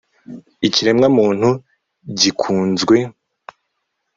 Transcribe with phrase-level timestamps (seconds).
[0.67, 1.49] ikiremwamuntu
[2.19, 2.97] gikunzwe